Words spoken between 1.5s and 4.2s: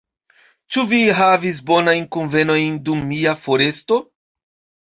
bonajn kunvenojn dum mia foresto?